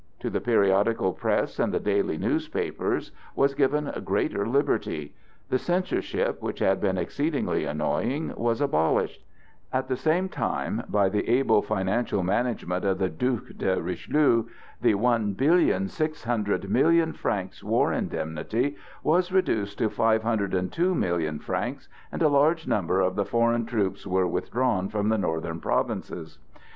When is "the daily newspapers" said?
1.71-3.11